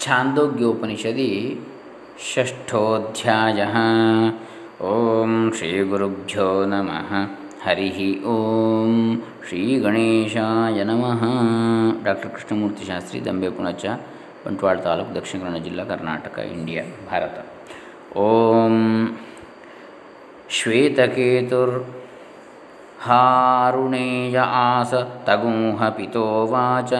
छान्दोग्योपनिषदि 0.00 1.30
षष्ठोऽध्यायः 2.24 3.76
ॐ 4.86 5.32
श्रीगुरुभ्यो 5.56 6.46
नमः 6.72 7.10
हरिः 7.64 7.98
ॐ 8.32 8.92
श्रीगणेशाय 9.48 10.78
नमः 10.90 11.22
ಡಾಕ್ಟರ್ 12.06 12.32
ಕೃಷ್ಣಮೂರ್ತಿ 12.34 12.84
ಶಾಸ್ತ್ರಿ 12.90 13.18
ದಂಬೆ 13.26 13.48
ಪುಣಚ 13.56 13.84
ಬಂಟ್ವಾಳ 14.44 14.76
ತಾಲೂಕು 14.86 15.12
ದಕ್ಷಿಣ 15.16 15.38
ಕನ್ನಡ 15.42 15.60
ಜಿಲ್ಲಾ 15.66 15.84
ಕರ್ನಾಟಕ 15.92 16.38
ಇಂಡಿಯಾ 16.56 16.82
ಭಾರತ 17.10 17.36
ಓಂ 18.24 18.76
ಶ್ವೇತಕೇತುರ್ 20.58 21.76
हारुणेय 23.00 24.36
आस 24.60 24.92
तगुंह 25.26 25.80
पितो 25.96 26.22
वाच 26.52 26.92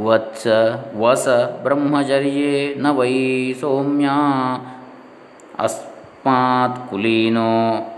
ವತ್ಸ 0.00 0.46
ವಸ 0.96 1.28
ಬ್ರಹ್ಮಚರ್ಯೇ 1.62 2.52
ನ 2.76 2.92
ವೈ 2.96 3.14
ಸೌಮ್ಯ 3.60 4.08
ಅಸ್ಮಾತ್ 5.60 6.78
ಕುಲೀನೋ 6.90 7.50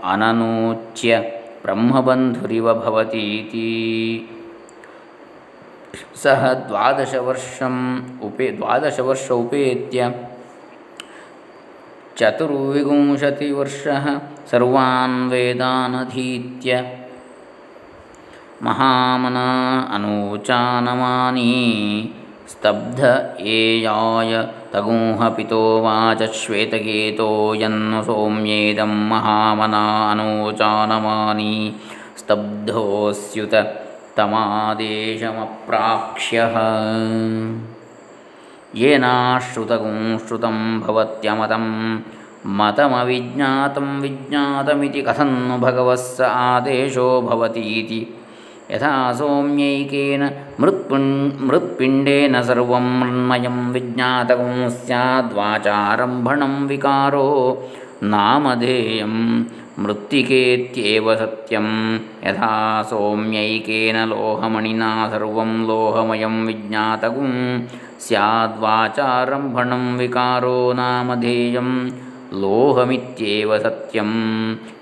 ಅನನೂಚ್ಯ 0.05 1.19
ಬ್ರಹ್ಮಬಂಧುರಿವ 1.63 2.73
ಭವತೀತಿ 2.73 3.69
ಸಹ 6.23 6.41
ದ್ವಾದಶವರ್ಷಂ 6.67 7.77
ಉಪೇ 8.23 8.47
ದ್ವಾದಶವರ್ಷ 8.51 9.27
ಉಪೇತ್ಯ 9.37 10.09
ಚತುರ್ವಿಂಶತಿವರ್ಷ 12.17 13.83
ಸರ್ವಾನ್ 14.51 15.17
ವೇದಾನಧೀತ್ಯ 15.29 16.71
महामना 18.65 19.47
अनूचानमानी। 19.95 21.53
स्तब्ध 22.51 22.99
एयाय 23.53 24.31
तगुंहपितोवाच 24.73 26.21
श्वेतकेतो 26.39 27.29
यन्न 27.55 28.01
सौम्येदं 28.03 28.93
महामना 29.09 29.83
अनूचानमानी। 30.11 31.53
स्तब्धोऽस्युत 32.19 33.55
तमादेशमप्राक्ष्यः 34.17 34.95
येनाश्रुतगुं 38.81 39.99
श्रुतं 40.17 40.57
भवत्यमतं 40.79 41.65
मतमविज्ञातं 42.57 43.87
विज्ञातमिति 44.01 45.01
कथन्नु 45.01 45.55
भगवः 45.57 45.95
स 45.95 46.17
आदेशो 46.21 47.07
भवतीति 47.21 48.01
ಯಥಾ 48.69 48.91
ಸೌಮ್ಯೈಕೇನ 49.11 50.23
ಮೃತ್ಪುಣ್ 50.59 51.11
ಮೃತ್ಪಿಂಡೇನ 51.47 52.37
ಸರ್ವಂ 52.41 52.87
ಮೃಣ್ಮಯಂ 52.99 53.57
ವಿಜ್ಞಾತಕಂ 53.71 54.55
ಸ್ಯಾದ್ವಾಚಾರಂಭಣಂ 54.77 56.55
ವಿಕಾರೋ 56.67 57.27
ನಾಮಧೇಯಂ 58.05 59.13
ಮೃತ್ತಿಕೇತ್ಯೇವ 59.79 61.13
ಸತ್ಯಂ 61.15 61.67
ಯಥಾ 62.23 62.51
ಸೌಮ್ಯೈಕೇನ 62.89 63.97
ಲೋಹಮಣಿನಾ 64.05 64.91
ಸರ್ವಂ 65.11 65.51
ಲೋಹಮಯಂ 65.67 66.37
ವಿಜ್ಞಾತಕಂ 66.45 67.31
ಸ್ಯಾದ್ವಾಚಾರಂಭಣಂ 68.07 69.85
ವಿಕಾರೋ 69.97 70.57
ನಾಮಧೇಯಂ 70.73 71.69
लोहमित्येव 72.41 73.57
सत्यं 73.63 74.11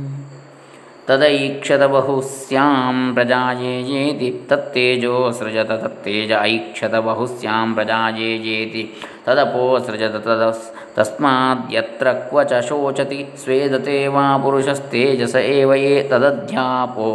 तदैक्षत 1.09 1.81
बहुस्यां 1.91 3.13
प्रजायेजेति 3.13 4.29
तत्तेजो 4.49 5.31
सृजत 5.37 5.71
तत्तेज 5.83 6.31
ऐक्षत 6.31 6.95
बहुस्यां 7.05 7.73
प्रजायेजेति 7.75 8.83
तदपोसृजत 9.25 10.15
तदस् 10.25 10.69
तस्माद्यत्र 10.97 12.13
क्व 12.29 12.43
च 12.43 12.61
शोचति 12.67 13.19
स्वेदते 13.43 13.97
वा 14.07 14.25
पुरुषस्तेजस 14.43 15.35
एव 15.35 15.73
ये 15.73 15.95
तदध्यापो। 16.11 17.09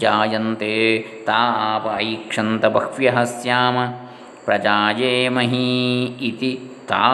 जायन्ते 0.00 0.76
ताप 1.26 1.84
ऐक्षन्त 2.00 2.64
बह्व्यः 2.76 3.24
स्याम। 3.34 3.76
प्रजायेमही 4.46 5.68
इति 6.28 6.52
ता 6.88 7.04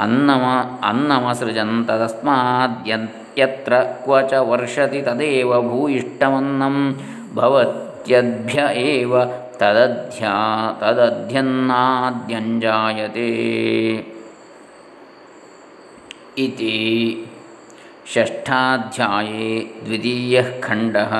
अन्नम 0.00 0.44
अन्नमसृजन्त 0.90 1.90
तस्माद्यन् 2.02 3.08
यत्र 3.38 4.02
क्व 4.04 4.22
च 4.22 4.34
वर्षति 4.34 5.02
तदेव 5.02 5.62
भूयिष्ठमन्नं 5.62 6.94
भवत्यद्भ्य 7.34 8.74
एव 8.76 9.24
तदध्या 9.60 10.76
तदध्यन्नाद्यञ्जायते। 10.80 13.30
इति 16.38 17.26
षष्ठाध्याये 18.06 19.74
द्वितीयः 19.84 20.60
खण्डः। 20.60 21.10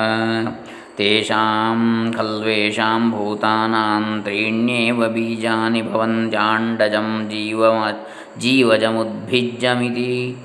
तेषां 0.97 2.11
खल्वेषां 2.11 3.11
भूतानां 3.11 4.21
त्रीण्येव 4.21 5.07
बीजानि 5.07 5.81
भवन्त्याण्डजं 5.81 7.29
जीवम 7.29 7.93
जीवजमुद्भिज्यमिति 8.37 10.35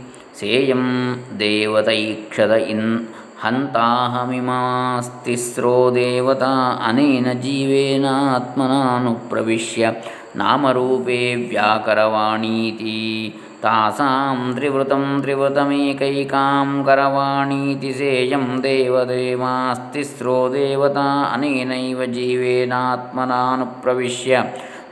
ಸೇಯಂ 0.41 1.17
ದೇವತೈಕ್ಷದ 1.41 2.55
ಇನ್ 2.73 3.07
ಹಂತಾಹಮಿಮಾಸ್ತಿಸ್ರೋ 3.41 5.95
ದೇವತಾ 5.95 6.87
ಅನೇನ 6.87 7.33
ಜೀವೇನಾತ್ಮನಾನುಪ್ರವಿಶ್ಯ 7.33 9.93
ನಾಮರೂಪೇ 10.37 11.35
ವ್ಯಾಕರವಾಣೀತಿ 11.35 13.35
ತಾಸಾಂ 13.63 14.55
ತ್ರಿವೃತಂ 14.55 15.21
ತ್ರಿವೃತಮೇಕೈಕಾಂ 15.21 16.85
ಕರವಾಣೀತಿ 16.87 17.93
ಸೇಯಂ 17.93 18.63
ದೇವದೇವಾಸ್ತಿಸ್ರೋ 18.63 20.53
ದೇವತಾ 20.53 21.33
ಅನೇನೈವ 21.33 22.05
ಜೀವೇನಾತ್ಮನಾನುಪ್ರವಿಶ್ಯ 22.05 24.43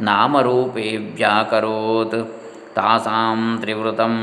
ನಾಮರೂಪೇ 0.00 1.14
ವ್ಯಾಕರೋತ್. 1.14 2.45
तासां 2.76 3.36
त्रिवृतं 3.60 4.14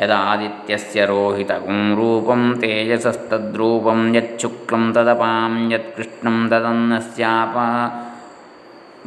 यदादित्यस्य 0.02 0.98
रोहितगुं 1.06 1.82
रूपं 1.96 2.42
तेजसस्तद्रूपं 2.60 4.00
यच्छुक्लं 4.14 4.84
तदपां 4.92 5.52
यत्कृष्णं 5.72 6.36
तदन्नस्याप 6.50 7.54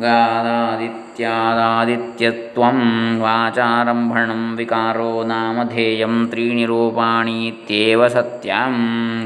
गादादित्यादादित्यत्वं 0.02 2.80
वाचारम्भणं 3.24 4.44
विकारो 4.56 5.12
नामधेयं 5.32 6.16
त्रीणि 6.32 6.66
रूपाणीत्येव 6.66 8.02
सत्यं। 8.16 8.76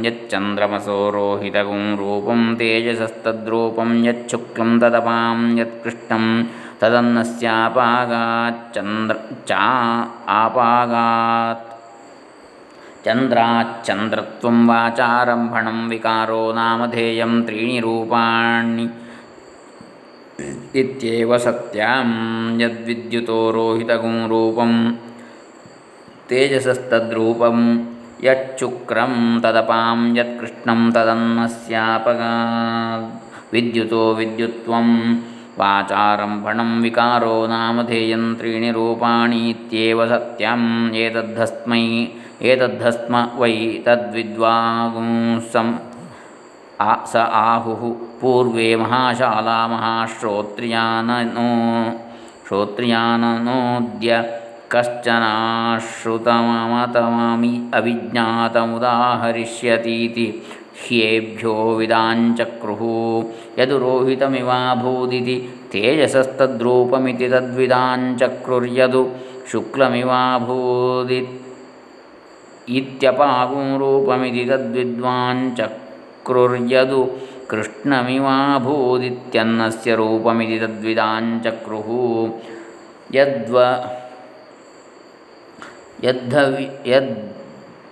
यच्चन्द्रमसो 0.06 1.00
रोहितगुं 1.16 1.86
रूपं 1.98 2.42
तेजसस्तद्रूपं 2.60 3.92
यच्छुक्लं 4.08 4.72
तदपां 4.82 5.38
यत्कृष्णं 5.60 6.26
तदन्नस्यापागाच्चन्द्र 6.82 9.16
चा 9.50 9.66
आपागात्। 10.42 11.66
चन्द्राच्चन्द्रत्वं 13.06 14.58
वाचारम्भणं 14.68 15.80
विकारो 15.90 16.44
नामधेयं 16.54 17.34
त्रीणि 17.48 17.78
रूपाणि 17.80 18.88
ಇತ್ಯೇವ 20.74 21.38
ಸತ್ಯಂ 21.38 22.10
ಯದ್ವಿದ್ಯುತೋ 22.62 23.38
ರೋಹಿತಗುಂ 23.52 24.18
ರೂಪಂ 24.28 24.74
ತೇಜಸಸ್ತದ್ರೂಪಂ 26.30 27.60
ಯಚ್ಚುಕ್ರಂ 28.24 29.14
ತದಪಾಂ 29.44 30.02
ಯತ್ಕೃಷ್ಣಂ 30.18 30.82
ತದನ್ನಸ್ಯಾಪಗಾ 30.92 32.34
ವಿದ್ಯುತೋ 33.54 34.04
ವಿದ್ಯುತ್ವಂ 34.14 34.90
ವಾಚಾರಂಭಣಂ 35.60 36.72
ವಿಕಾರೋ 36.82 37.36
ನಾಮಧೇಯಂ 37.48 38.26
ತ್ರೀಣಿ 38.36 38.72
ರೂಪಾಣೀತ್ಯೇವ 38.72 40.06
ಸತ್ಯಂ 40.06 40.64
ಏತದ್ಧಸ್ಮೈ 40.98 41.84
ಏತದ್ಧಸ್ಮ 42.44 43.16
ವೈ 43.38 43.54
ತದ್ವಿದ್ವಾಗುಂಸಂ 43.86 45.70
ಆ 46.82 46.92
ಸ 47.06 47.24
ಆಹುಹು 47.40 47.92
पूर्वे 48.22 48.68
महाशाला 48.82 49.60
महाश्रोत्रियाननो 49.74 51.50
श्रोत्रियाननोद्य 52.48 54.12
कश्चनाश्रुतमतममि 54.72 57.54
अविज्ञातमुदाहरिष्यतीति। 57.78 60.28
ह्येभ्यो 60.82 61.54
विदाञ्चक्रुः 61.78 62.82
यदुरोहितमिवाभूदिति 63.60 65.36
तेजसस्तद्रूपमिति 65.72 67.28
तद्विदाञ्चक्रुर्यदु 67.34 69.04
शुक्लमिवाभूदि 69.52 71.20
इत्यपागुं 72.80 73.68
रूपमिति 73.82 74.44
तद्विद्वाञ्चक्रुर्यदु 74.50 77.02
कृष्णमिवाभूदित्यन्नस्य 77.51 79.91
रूपमिति 80.01 80.57
तद्विदाञ्चक्रुः 80.63 81.91
यद्व 83.19 83.57
यद्धवि 86.09 86.67
यद् 86.93 87.15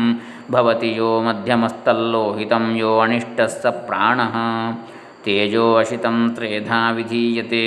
भवति 0.51 0.91
यो 0.99 1.11
मध्यमस्तल्लोहितं 1.23 2.65
यो 2.77 2.97
अनिष्टः 2.99 3.47
स 3.47 3.63
प्राणः। 3.89 4.37
तेजो 5.25 5.73
अशितं 5.75 6.29
त्रेधा 6.35 6.81
विधीयते 6.91 7.65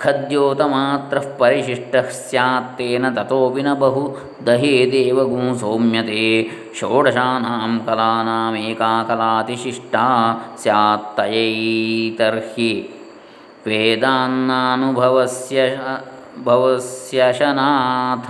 खद्योतमात्रः 0.00 1.24
परिशिष्टः 1.40 2.06
स्यात्तेन 2.18 3.04
ततोपि 3.14 3.62
न 3.62 3.68
बहु 3.74 4.02
दहेदेवगुं 4.46 5.48
सौम्यते। 5.58 6.26
षोडशानां 6.76 7.72
कलानामेका 7.86 8.92
कलातिशिष्टा 9.08 10.06
स्यात्तयैतर्हि 10.62 11.30
वेदान्नानुभवस्य 13.66 15.58
भवस्यशनाथ 16.46 18.28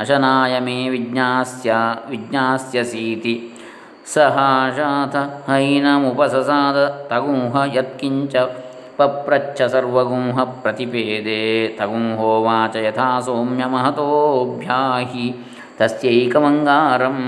अशनाय 0.00 0.54
मे 0.60 0.78
विज्ञास्य 0.90 1.70
विज्ञास्यसीति। 2.10 3.34
सहाशाथ 4.14 5.14
हैनमुपससाद 5.48 6.76
तगुंह 7.10 7.54
यत्किञ्च 7.76 8.34
ಪಪ್ರಚ್ಛ 8.98 9.62
ಸರ್ವಗುಂಹ 9.72 10.44
ಪ್ರತಿಪೇದೆ 10.62 11.40
ತಗುಂ 11.78 12.16
ಹೋವಾಚ 12.16 12.76
ಯಥಾ 12.84 13.20
ಸೌಮ್ಯ 13.26 13.66
ಮಹತೋಭ್ಯಾಹಿ 13.66 15.34
ತಸ್ಯೈಕಮಂಗಾರಂ 15.80 17.18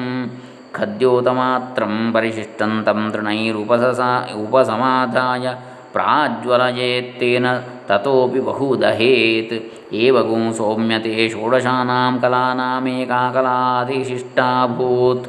ಖದ್ಯೋತಮಾತ್ರಂ 0.77 2.12
ಪರಿಶಿಷ್ಟಂ 2.12 2.85
ತಂ 2.85 3.11
ತೃಣೈರುಪಸಸಾ 3.12 4.11
ಉಪಸಮಾಧಾಯ 4.43 5.55
ಪ್ರಾಜ್ವಲಯೇತ್ತೇನ 5.93 7.47
ತತೋಪಿ 7.89 8.41
ಬಹು 8.41 8.83
ದಹೇತ್ 8.83 9.57
ಏವಗುಂ 9.99 10.55
ಸೌಮ್ಯತೆ 10.55 11.29
ಷೋಡಶಾನಾಂ 11.29 12.23
ಕಲಾನಾಮೇಕಾ 12.23 13.33
ಕಲಾದಿಶಿಷ್ಟಾಭೂತ್ 13.35 15.29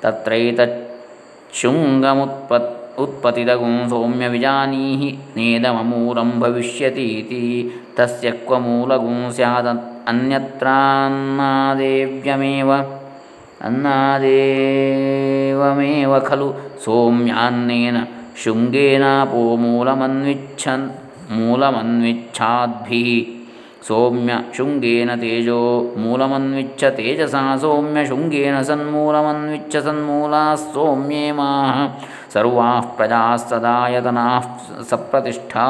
तत्रैतच्छुङ्गमुत्पत् 0.02 2.70
उत्पतिदगुं 2.98 3.88
सौम्यविजानीहि 3.88 5.08
नेदममूलं 5.36 6.30
भविष्यतीति। 6.40 7.42
तस्य 7.96 8.30
क्व 8.46 8.52
मूलगुं 8.64 9.18
स्याद 9.36 9.66
अन्यत्रान्नादेव्यमेव 10.08 12.70
अन्नादेवमेव 13.66 16.12
खलु। 16.28 16.48
सौम्यान्नेन 16.84 17.96
शुङ्गेनापो 18.42 19.42
मूलमन्विच्छन् 19.62 20.84
मूलमन्विच्छाद्भिः 21.36 23.08
ಸೌಮ್ಯ 23.86 24.32
ಶೃಂಗೇನ 24.56 25.10
ತೇಜೋ 25.14 25.58
ಮೂಲಮನ್ವಿಚ್ಛ 25.96 26.84
ತೇಜಸಾ 26.84 27.56
ಸೌಮ್ಯ 27.56 28.04
ಶೃಂಗೇನ 28.04 28.60
ಸನ್ಮೂಲಮನ್ವಿಚ್ಛ 28.60 29.76
ಸನ್ಮೂಲಾ 29.76 30.54
ಸೌಮ್ಯೇ 30.54 31.32
ಮಾಹ. 31.32 31.78
ಸರ್ವಾ 32.32 32.80
ಪ್ರಜಾಸ್ತದಾಯತನಾ 32.80 34.26
ಸಪ್ರತಿಷ್ಠಾ. 34.90 35.66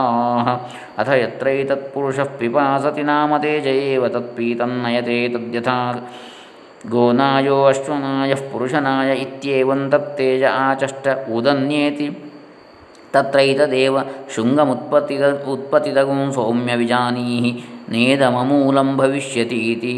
ಅಥ 0.99 1.09
ಯತ್ರೈತತ್ಪುರುಷ 1.09 2.21
ಪಿಪಾಸತಿ 2.21 3.03
ನಾಮ 3.03 3.39
ತೇಜಯೇವ 3.39 4.09
ತತ್ಪೀತನ್ನಯತೆ 4.09 5.29
ತದ್ಯಥಾ 5.29 5.79
ಗೋನಾಯೋ 6.91 7.57
ಅಶ್ವನಾಯ 7.65 8.35
ಪುರುಷನಾಯ 8.35 9.11
ಇತ್ಯೇವಂ 9.15 9.91
ತತ್ತೇಜ 9.91 10.43
ಆಚಷ್ಟ 10.57 11.09
ಉದನ್ಯೇತಿ. 11.35 12.07
ತತ್ರೈತದೇವ 13.13 13.97
ಶೃಂಗಮುತ್ಪತ್ತಿದ 14.35 15.25
ಉತ್ಪತ್ತಿದಗುಂ 15.53 16.33
ಸೌಮ್ಯ 16.33 16.75
ವಿಜಾನೀಹಿ. 16.75 17.53
नेदममूलं 17.94 18.90
भविष्यतीति 18.98 19.94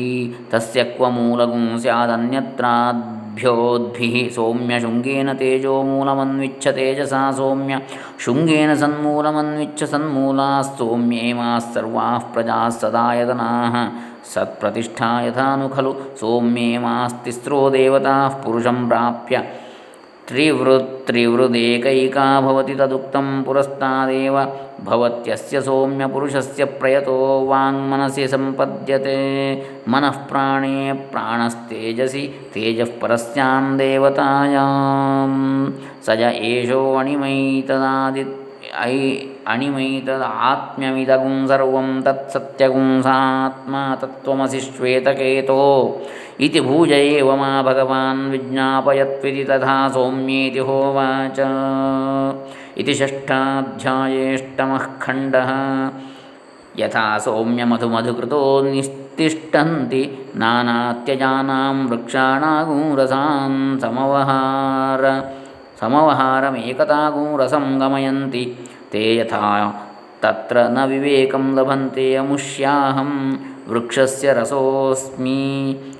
तस्य 0.52 0.84
क्व 0.96 1.04
मूलगुं 1.16 1.64
स्यादन्यत्राद्भ्योद्भिः 1.84 4.16
सौम्यशृङ्गेन 4.36 5.30
तेजो 5.40 5.76
मूलमन्विच्छ 5.90 6.64
तेजसा 6.78 7.22
सौम्य 7.40 7.74
शृङ्गेन 8.26 8.72
सन्मूलमन्विच्छ 8.82 9.80
सन्मूलाः 9.94 10.56
सौम्येमाः 10.80 11.56
सर्वाः 11.74 12.20
प्रजाः 12.34 12.66
सदायतनाः 12.82 13.76
सत्प्रतिष्ठा 14.34 15.10
यथा 15.28 15.48
नु 15.62 15.68
खलु 15.76 15.92
सौम्येमास्तिस्रो 16.22 17.62
देवताः 17.78 18.34
पुरुषं 18.44 18.78
प्राप्य 18.90 19.36
त्रिवृत्त्रिवृदेकैका 20.29 22.41
भवति 22.41 22.75
तदुक्तं 22.75 23.43
पुरस्तादेव, 23.43 24.49
भवत्यस्य 24.85 25.61
सौम्यपुरुषस्य 25.61 26.65
प्रयतो 26.65 27.47
वाङ्मनसि 27.47 28.29
सम्पद्यते। 28.29 29.63
मनः 29.89 30.11
प्राणे 30.11 30.93
प्राणस्तेजसि, 30.93 32.51
तेजः 32.55 32.85
परस्यां 32.85 33.77
देवतायां। 33.77 35.73
स 36.07 36.33
एषोऽणिमैतदादि 36.35 38.44
ऐ 38.75 39.17
अणिमैतदात्म्यमिदगुं 39.47 41.47
सर्वं 41.47 42.03
तत्सत्यगुं 42.03 43.03
सात्मा 43.03 43.95
तत्त्वमसि 43.95 44.61
श्वेतकेतो 44.61 46.03
इति 46.41 46.61
भूज 46.61 46.93
एव 46.93 47.37
मा 47.37 47.63
भगवान् 47.63 48.31
विज्ञापयत्विति 48.31 49.45
तथा 49.45 49.89
सौम्येति 49.89 50.59
होवाच। 50.59 51.37
इति 52.79 52.95
षष्ठाध्यायेष्टमः 52.95 54.79
खण्डः। 54.79 55.91
यथा 56.79 57.19
सौम्यमधुमधुकृतो 57.19 58.63
निस्तिष्ठन्ति 58.63 60.33
नानात्यजानां 60.37 61.87
वृक्षाणागूरसान् 61.87 63.81
समवहार। 63.81 65.35
ಸಮವಹಾರಮೇಕತಾಗುಂ 65.79 67.31
ರಸಂ 67.41 67.67
ಗಮಯಂತಿ 67.79 68.45
ತೇ 68.93 69.03
ಯಥಾ 69.15 69.43
ತತ್ರ 70.23 70.59
ನ 70.71 70.85
ವಿವೇಕಂ 70.91 71.45
ಲಭಂತೆ 71.57 72.07
ಅಮುಷ್ಯಾಹಂ 72.19 73.11
ವೃಕ್ಷಸ್ಯ 73.69 74.33
ರಸೋಸ್ಮಿ 74.33 75.41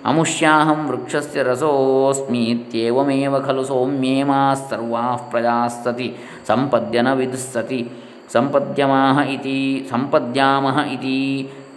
ಅಮುಷ್ಯಾಹಂ 0.05 0.81
ವೃಕ್ಷಸ್ಯ 0.89 1.43
ರಸೋಸ್ಮಿ 1.43 2.43
ಇತ್ಯೇವಮೇವ 2.51 3.39
ಖಲು 3.47 3.65
ಸೌಮ್ಯೇಮಾಸ್ಸರ್ವಾ 3.65 5.05
ಪ್ರಜಾಸ್ಸತಿ 5.31 6.09
ಸಂಪದ್ಯನ 6.49 7.11
ವಿದುಸ್ಸತಿ 7.15 7.81
ಸಂಪದ್ಯಮಾಹ 8.35 9.19
ಇತಿ 9.31 9.59
ಸಂಪದ್ಯಾಮಹ 9.91 10.79
ಇತಿ 10.95 11.19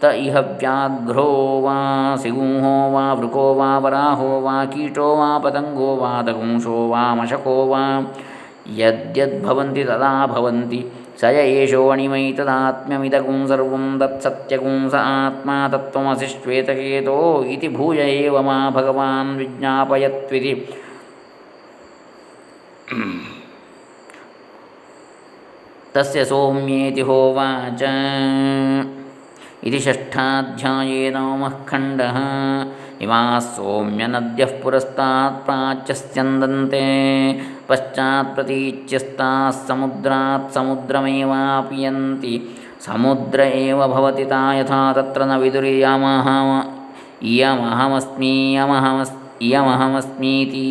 त 0.02 0.06
इह 0.26 0.36
व्याघ्रो 0.40 1.30
वा 1.66 1.78
सिंहो 2.22 2.74
वा 2.94 3.06
वृको 3.20 3.46
वा 3.60 3.70
वराहो 3.84 4.30
वा 4.42 4.56
कीटो 4.74 5.08
वा 5.20 5.30
पतङ्गो 5.44 5.90
वा 6.02 6.12
दगुंशो 6.28 6.78
वा 6.90 7.04
मशको 7.16 7.56
वा 7.72 7.82
यद्यद्भवन्ति 8.80 9.84
तदा 9.84 10.12
भवन्ति। 10.34 10.82
स 11.22 11.24
य 11.24 11.38
एषोऽणिमैतदात्म्यमिदगुं 11.62 13.40
सर्वं 13.48 13.86
तत्सत्यगुं 14.00 14.78
स 14.90 14.96
आत्मा 14.96 15.56
तत्त्वमसि 15.74 16.28
श्वेतकेतो 16.28 17.18
इति 17.54 17.68
भूय 17.78 18.00
एव 18.02 18.36
मा 18.48 18.58
भगवान् 18.78 19.38
विज्ञापयत्विति। 19.38 20.54
तस्य 25.96 26.26
सौम्येति 26.26 27.02
होवाच। 27.02 27.82
इति 29.67 29.81
षष्ठाध्याये 29.87 31.11
नवमः 31.15 31.55
खण्डः 31.69 32.17
इमाः 33.05 33.39
सौम्यनद्यः 33.55 34.51
पुरस्तात् 34.63 35.39
प्राच्यस्यन्दन्ते 35.47 36.83
पश्चात् 37.69 38.35
प्रतीच्यस्ताः 38.35 39.51
समुद्रात् 39.69 40.53
समुद्रमेवापियन्ति 40.57 42.35
समुद्र 42.87 43.41
एव 43.63 43.81
भवति 43.95 44.25
ता 44.33 44.43
यथा 44.59 44.83
तत्र 44.93 45.27
न 45.31 45.39
विदुर्यमः 45.43 46.29
इयमहमस्मीयमहमस् 47.33 49.13
इयमहमस्मीति 49.47 50.67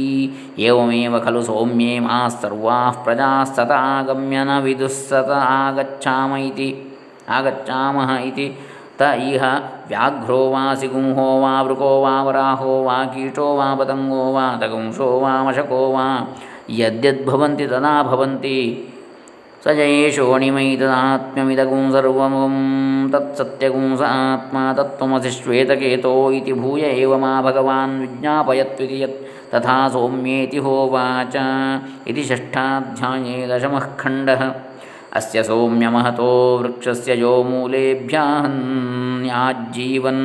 एवमेव 0.68 1.20
खलु 1.26 1.42
सौम्ये 1.50 2.00
माः 2.06 2.28
सर्वाः 2.42 2.92
प्रजाः 3.04 3.44
सत 3.56 3.72
आगम्य 3.78 4.44
न 4.50 4.60
विदुः 4.66 4.94
सत 4.98 5.30
आगच्छाम 5.40 6.36
इति 6.38 6.70
आगच्छामः 7.38 8.12
इति 8.28 8.48
त 8.99 9.01
इह 9.29 9.45
व्याघ्रो 9.89 10.43
वा 10.51 10.63
सिंहो 10.81 11.29
वा 11.43 11.55
वृको 11.63 11.91
वा 12.03 12.15
वराहो 12.27 12.73
वा 12.89 12.97
कीटो 13.15 13.47
वा 13.59 13.69
पतङ्गो 13.79 14.25
वा 14.37 14.47
दगुंशो 14.63 15.09
वा 15.21 15.33
मशको 15.45 15.81
वा 15.95 16.07
यद्यद्भवन्ति 16.81 17.67
तदा 17.73 17.95
भवन्ति। 18.11 18.59
स 19.65 19.67
जयेशोऽणिमैतदात्म्यमिदगुं 19.79 21.85
सर्वं 21.93 22.35
तत्सत्यगुं 23.13 23.89
स 23.97 24.03
आत्मा 24.03 24.63
तत्त्वमसि 24.79 25.31
श्वेतकेतो 25.31 26.13
इति 26.39 26.53
भूय 26.53 26.81
एव 26.81 27.17
मा 27.23 27.33
भगवान् 27.47 28.01
विज्ञापयत्विति 28.01 28.97
यत् 29.03 29.23
तथा 29.55 29.77
सौम्येति 29.95 30.59
होवाच। 30.67 31.37
इति 32.09 32.23
षष्ठाध्याये 32.31 33.37
दशमः 33.51 33.85
खण्डः। 34.01 34.43
अस्य 35.19 35.39
सौम्यमहतो 35.49 36.31
वृक्षस्य 36.61 37.13
यो 37.21 37.35
मूलेभ्याहन्याज्जीवन् 37.51 40.25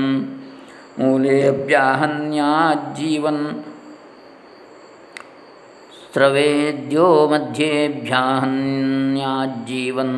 मूलेभ्याहन्याज्जीवन् 1.00 3.44
स्रवेद्यो 6.14 7.08
मध्येभ्याहन्याज्जीवन् 7.32 10.18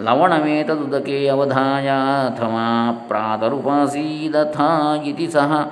लवणमेतदुदके 0.00 1.28
अवधायाथमा 1.28 2.98
प्रातरुपासीदथा 3.08 5.02
इति 5.06 5.26
सः 5.26 5.64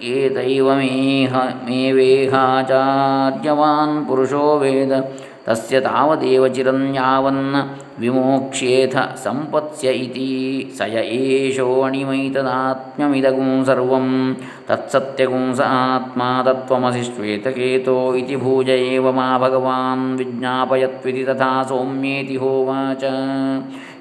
एतैव 0.02 0.74
मेह 0.74 1.36
मेवेहाचार्यवान् 1.36 4.06
पुरुषो 4.06 4.58
वेद, 4.58 5.04
तस्य 5.46 5.80
तावदेव 5.80 6.48
चिरं 6.48 6.94
यावन्न 6.94 7.64
ವಿಮೋಕ್ಷ್ಯೇಥ 7.98 8.96
ಸಂಪತ್ಸ್ಯ 9.24 9.98
ಇತಿ 9.98 10.68
ಸಯ 10.78 11.16
ಏಷೋಣಿಮೈತದಾತ್ಮ್ಯಮಿದಗುಂ 11.16 13.64
ಸರ್ವಂ 13.64 14.36
ತತ್ಸತ್ಯಗುಂ 14.68 15.54
ಸ 15.54 15.60
ಆತ್ಮಾ 15.76 16.42
ತತ್ವಮಸಿಶ್ವೇತಕೇತೋ 16.42 18.16
ಇತಿ 18.16 18.36
ಭೂಜ 18.36 18.70
ಏವ 18.88 19.12
ಮಾ 19.12 19.38
ಭಗವಾನ್ 19.38 20.18
ವಿಜ್ಞಾಪಯತ್ವಿತಿ 20.18 21.24
ತಥಾ 21.24 21.64
ಸೌಮ್ಯೇತಿ 21.68 22.36
ಹೋವಾಚ 22.36 23.04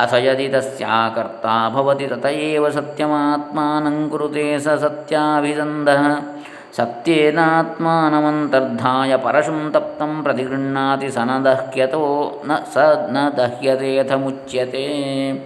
अथ 0.01 0.13
यदि 0.25 0.45
तस्याकर्ता 0.53 1.55
भवति 1.69 2.05
तत 2.11 2.25
एव 2.25 2.63
सत्यमात्मानं 2.75 3.97
कुरुते 4.09 4.45
स 4.59 4.67
सत्याभिसन्दः 4.83 6.03
सत्येनात्मानमन्तर्धाय 6.77 9.11
परशुं 9.25 9.59
तप्तं 9.73 10.11
प्रतिगृह्णाति 10.23 11.09
स 11.15 11.17
न 11.29 11.31
दह्यतो 11.45 12.05
न 12.47 12.49
स 12.73 12.75
न 13.13 13.15
दह्यतेऽथमुच्यते 13.37 14.85
स 15.41 15.43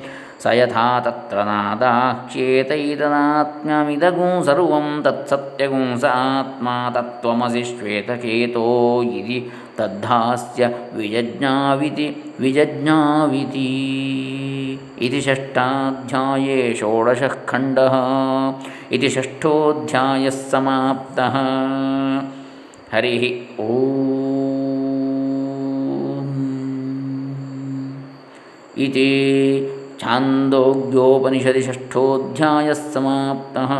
ಸಯಥಾ 0.48 0.84
ತತ್ರ 1.06 1.38
ನಾದಾಕ್ಷೇತೈತನಾತ್ಮಮಿದಗುಂ 1.48 4.34
ಸರ್ವಂ 4.48 4.88
ತತ್ಸತ್ಯಗುಂ 5.06 5.88
ಸ 6.02 6.12
ಆತ್ಮ 6.20 6.68
ತತ್ವಮಸಿ 6.96 7.64
ಶ್ವೇತಕೇತೋ 7.70 8.68
ಇದಿ 9.14 9.40
ತದ್ಧಾಸ್ಯ 9.78 10.70
ವಿಜಜ್ಞಾವಿತಿ 10.94 12.08
ವಿಜಜ್ಞಾವಿತಿ 12.40 13.68
ಇತಿ 15.08 15.22
ಷಷ್ಠಾಧ್ಯಾಯೇ 15.22 16.74
ಷೋಡಶಃ 16.80 17.36
ಖಂಡಃ 17.52 17.96
ಇತಿ 18.98 19.10
ಷಷ್ಠೋಧ್ಯಾಯः 19.10 20.38
ಸಮಾಪ್ತಃ 20.52 21.38
ಹರಿः 22.92 23.24
ಓ 23.62 23.64
इति 28.80 29.77
छान्दोग्योपनिषदि 30.02 31.62
षष्ठोऽध्यायः 31.68 32.80
समाप्तः। 32.94 33.72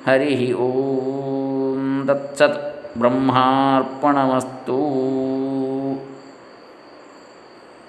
हरिः 0.06 0.42
ॐ 0.66 0.66
तत्सत् 2.08 2.58
ब्रह्मार्पणमस्तु। 2.98 4.80